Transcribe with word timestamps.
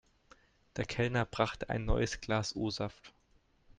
Der 0.77 0.85
Kellner 0.85 1.25
brachte 1.25 1.69
ein 1.69 1.85
neues 1.85 2.21
Glas 2.21 2.55
O-Saft. 2.55 3.13